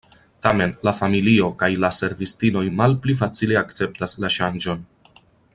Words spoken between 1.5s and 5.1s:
kaj la servistinoj malpli facile akceptas la ŝanĝon.